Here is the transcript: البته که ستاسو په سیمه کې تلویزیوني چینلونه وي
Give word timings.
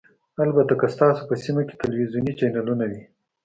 البته 0.45 0.73
که 0.79 0.87
ستاسو 0.93 1.21
په 1.29 1.35
سیمه 1.43 1.61
کې 1.67 1.75
تلویزیوني 1.81 2.33
چینلونه 2.39 2.83
وي 2.91 3.01